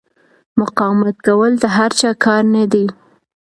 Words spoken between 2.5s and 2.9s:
نه دی.